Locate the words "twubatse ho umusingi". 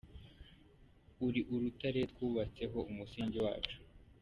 2.11-3.37